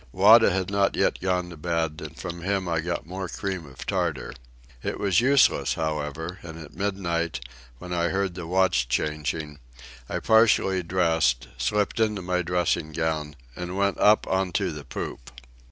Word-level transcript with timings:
Wada 0.11 0.49
had 0.49 0.71
not 0.71 0.95
yet 0.95 1.19
gone 1.21 1.51
to 1.51 1.57
bed, 1.57 2.01
and 2.03 2.17
from 2.17 2.41
him 2.41 2.67
I 2.67 2.79
got 2.79 3.05
more 3.05 3.29
cream 3.29 3.67
of 3.67 3.85
tartar. 3.85 4.33
It 4.81 4.97
was 4.99 5.21
useless, 5.21 5.75
however, 5.75 6.39
and 6.41 6.57
at 6.57 6.73
midnight, 6.73 7.39
when 7.77 7.93
I 7.93 8.07
heard 8.09 8.33
the 8.33 8.47
watch 8.47 8.89
changing, 8.89 9.59
I 10.09 10.17
partially 10.17 10.81
dressed, 10.81 11.49
slipped 11.55 11.99
into 11.99 12.23
my 12.23 12.41
dressing 12.41 12.93
gown, 12.93 13.35
and 13.55 13.77
went 13.77 13.99
up 13.99 14.25
on 14.25 14.53
to 14.53 14.71
the 14.71 14.83
poop. 14.85 15.29